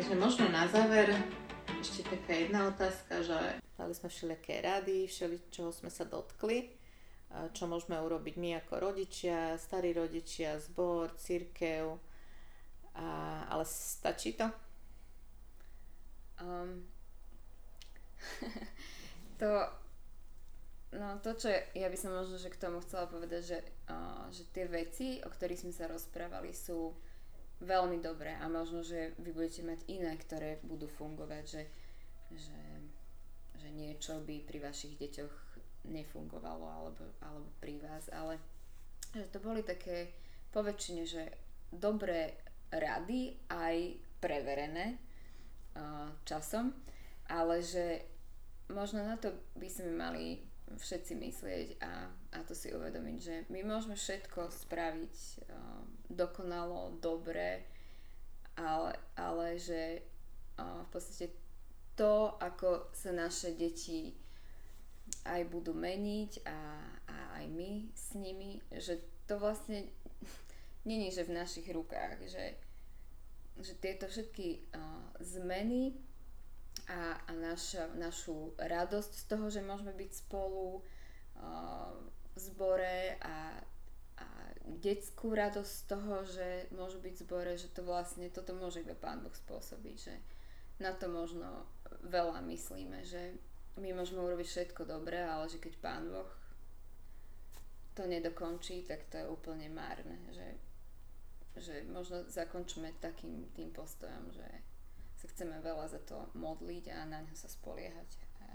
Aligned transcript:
Takže 0.00 0.16
možno 0.16 0.48
na 0.48 0.64
záver 0.64 1.12
ešte 1.76 2.08
taká 2.08 2.32
jedna 2.32 2.72
otázka, 2.72 3.20
že 3.20 3.36
dali 3.76 3.92
sme 3.92 4.08
všelijaké 4.08 4.64
rady, 4.64 5.04
všeli, 5.04 5.52
čoho 5.52 5.76
sme 5.76 5.92
sa 5.92 6.08
dotkli, 6.08 6.72
čo 7.52 7.68
môžeme 7.68 8.00
urobiť 8.00 8.40
my 8.40 8.64
ako 8.64 8.80
rodičia, 8.80 9.60
starí 9.60 9.92
rodičia, 9.92 10.56
zbor, 10.56 11.12
církev, 11.20 12.00
a, 12.96 13.08
ale 13.52 13.68
stačí 13.68 14.40
to? 14.40 14.48
Um, 16.40 16.88
to, 19.36 19.68
no 20.96 21.20
to, 21.20 21.36
čo 21.36 21.52
ja 21.76 21.92
by 21.92 21.98
som 22.00 22.16
možno 22.16 22.40
že 22.40 22.48
k 22.48 22.56
tomu 22.56 22.80
chcela 22.80 23.04
povedať, 23.04 23.42
že, 23.44 23.58
uh, 23.92 24.32
že 24.32 24.48
tie 24.48 24.64
veci, 24.64 25.20
o 25.20 25.28
ktorých 25.28 25.68
sme 25.68 25.76
sa 25.76 25.92
rozprávali, 25.92 26.56
sú 26.56 26.96
veľmi 27.60 28.00
dobré 28.00 28.36
a 28.40 28.48
možno, 28.48 28.80
že 28.80 29.12
vy 29.20 29.36
budete 29.36 29.62
mať 29.62 29.80
iné, 29.92 30.16
ktoré 30.16 30.60
budú 30.64 30.88
fungovať, 30.88 31.44
že, 31.44 31.62
že, 32.32 32.62
že 33.60 33.68
niečo 33.76 34.24
by 34.24 34.44
pri 34.48 34.58
vašich 34.64 34.96
deťoch 34.96 35.34
nefungovalo 35.92 36.64
alebo, 36.64 37.04
alebo 37.20 37.48
pri 37.60 37.80
vás, 37.80 38.08
ale 38.12 38.40
že 39.12 39.28
to 39.32 39.40
boli 39.40 39.64
také 39.64 40.12
poväčšine, 40.52 41.02
že 41.04 41.22
dobré 41.72 42.36
rady 42.72 43.36
aj 43.48 43.76
preverené 44.20 44.96
uh, 45.76 46.12
časom, 46.24 46.72
ale 47.28 47.64
že 47.64 48.04
možno 48.70 49.02
na 49.02 49.16
to 49.16 49.34
by 49.58 49.66
sme 49.66 49.96
mali 49.96 50.38
všetci 50.76 51.12
myslieť 51.18 51.68
a, 51.82 52.06
a 52.34 52.38
to 52.46 52.54
si 52.54 52.70
uvedomiť, 52.70 53.18
že 53.18 53.36
my 53.50 53.66
môžeme 53.66 53.98
všetko 53.98 54.50
spraviť 54.50 55.16
uh, 55.50 55.82
dokonalo, 56.10 56.98
dobre, 57.02 57.66
ale, 58.54 58.94
ale 59.18 59.58
že 59.58 60.02
uh, 60.58 60.86
v 60.86 60.88
podstate 60.94 61.26
to, 61.98 62.38
ako 62.38 62.90
sa 62.94 63.10
naše 63.10 63.54
deti 63.58 64.14
aj 65.26 65.42
budú 65.50 65.74
meniť 65.74 66.46
a, 66.46 66.58
a 67.10 67.16
aj 67.42 67.44
my 67.50 67.90
s 67.90 68.14
nimi, 68.14 68.62
že 68.70 69.02
to 69.26 69.42
vlastne 69.42 69.90
není, 70.88 71.10
že 71.10 71.26
v 71.26 71.34
našich 71.34 71.66
rukách, 71.70 72.22
že, 72.30 72.54
že 73.58 73.72
tieto 73.82 74.06
všetky 74.06 74.70
uh, 74.70 75.02
zmeny 75.18 76.09
a, 76.90 77.14
a 77.26 77.30
naša, 77.38 77.94
našu 77.94 78.50
radosť 78.58 79.12
z 79.14 79.24
toho, 79.30 79.46
že 79.46 79.62
môžeme 79.62 79.94
byť 79.94 80.10
spolu 80.26 80.82
uh, 80.82 81.94
v 82.34 82.38
zbore 82.38 83.14
a, 83.22 83.62
a 84.18 84.26
detskú 84.82 85.34
radosť 85.34 85.70
z 85.70 85.84
toho, 85.86 86.14
že 86.26 86.48
môžu 86.74 86.98
byť 86.98 87.14
v 87.14 87.22
zbore, 87.22 87.52
že 87.54 87.70
to 87.70 87.86
vlastne, 87.86 88.26
toto 88.30 88.54
môže 88.58 88.82
iba 88.82 88.98
Pán 88.98 89.22
Boh 89.22 89.34
spôsobiť, 89.34 89.96
že 89.96 90.14
na 90.82 90.90
to 90.96 91.06
možno 91.06 91.68
veľa 92.06 92.42
myslíme, 92.42 93.04
že 93.06 93.38
my 93.78 93.94
môžeme 93.94 94.20
urobiť 94.20 94.46
všetko 94.46 94.82
dobré, 94.88 95.22
ale 95.22 95.46
že 95.46 95.62
keď 95.62 95.74
Pán 95.78 96.10
Boh 96.10 96.30
to 97.94 98.06
nedokončí, 98.06 98.82
tak 98.86 99.06
to 99.12 99.20
je 99.20 99.26
úplne 99.30 99.68
márne, 99.70 100.16
že, 100.32 100.48
že 101.58 101.74
možno 101.90 102.24
zakončíme 102.26 102.96
takým 102.98 103.50
tým 103.54 103.70
postojom, 103.74 104.32
že 104.32 104.46
sa 105.20 105.28
chceme 105.28 105.60
veľa 105.60 105.84
za 105.92 106.00
to 106.08 106.16
modliť 106.32 106.96
a 106.96 107.04
na 107.04 107.20
ňo 107.20 107.36
sa 107.36 107.52
spoliehať. 107.52 108.08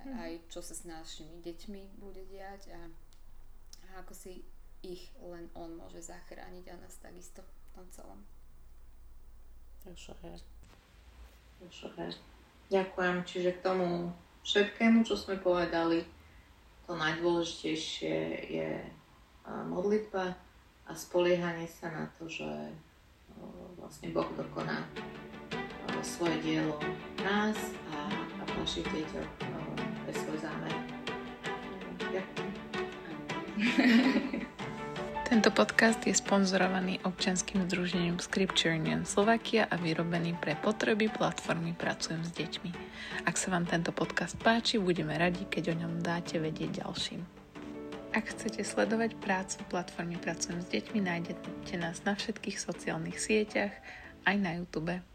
Mm. 0.05 0.17
Aj 0.17 0.33
čo 0.49 0.66
sa 0.66 0.73
s 0.73 0.81
našimi 0.89 1.38
deťmi 1.45 2.02
bude 2.02 2.25
diať 2.25 2.73
a, 2.73 2.81
a 3.85 4.02
ako 4.02 4.17
si 4.17 4.41
ich 4.81 5.13
len 5.21 5.49
on 5.53 5.77
môže 5.77 6.02
zachrániť 6.02 6.66
a 6.73 6.75
nás 6.81 6.97
takisto 6.97 7.45
v 7.45 7.69
tom 7.77 7.86
celom. 7.93 8.19
Ďakujem. 12.73 13.16
Čiže 13.30 13.49
k 13.58 13.59
tomu 13.61 14.09
všetkému, 14.41 15.05
čo 15.05 15.13
sme 15.13 15.38
povedali, 15.38 16.02
to 16.89 16.97
najdôležitejšie 16.97 18.17
je 18.49 18.70
modlitba 19.70 20.33
a 20.86 20.92
spoliehanie 20.93 21.70
sa 21.70 21.93
na 21.93 22.05
to, 22.17 22.25
že 22.30 22.45
vlastne 23.77 24.09
Boh 24.14 24.30
dokoná 24.33 24.86
svoje 26.05 26.38
dielo 26.45 26.77
nás 27.26 27.58
a, 27.89 27.98
a 28.14 28.42
v 28.45 28.52
našich 28.61 28.86
deťoch 28.86 29.30
pre 30.05 30.14
svoj 30.14 30.38
zámer. 30.38 30.73
Tento 35.26 35.49
podcast 35.49 35.99
je 36.05 36.14
sponzorovaný 36.14 37.02
občanským 37.02 37.66
združením 37.66 38.21
Scripture 38.21 38.77
Union 38.77 39.10
Slovakia 39.10 39.66
a 39.66 39.76
vyrobený 39.76 40.38
pre 40.38 40.54
potreby 40.61 41.10
platformy 41.10 41.73
Pracujem 41.73 42.22
s 42.22 42.32
deťmi. 42.37 42.72
Ak 43.26 43.36
sa 43.36 43.49
vám 43.49 43.66
tento 43.66 43.89
podcast 43.89 44.37
páči, 44.37 44.77
budeme 44.77 45.17
radi, 45.17 45.49
keď 45.49 45.73
o 45.73 45.76
ňom 45.82 46.05
dáte 46.05 46.37
vedieť 46.37 46.86
ďalším. 46.86 47.26
Ak 48.14 48.32
chcete 48.32 48.61
sledovať 48.61 49.17
prácu 49.17 49.60
platformy 49.73 50.22
Pracujem 50.22 50.61
s 50.61 50.70
deťmi, 50.70 50.99
nájdete 51.02 51.76
nás 51.82 52.05
na 52.05 52.14
všetkých 52.14 52.61
sociálnych 52.61 53.17
sieťach, 53.17 53.73
aj 54.30 54.36
na 54.37 54.61
YouTube. 54.61 55.14